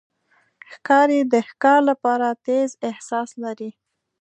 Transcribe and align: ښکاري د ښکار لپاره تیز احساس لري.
ښکاري 0.71 1.19
د 1.33 1.33
ښکار 1.49 1.79
لپاره 1.89 2.27
تیز 2.45 2.69
احساس 2.89 3.29
لري. 3.43 3.71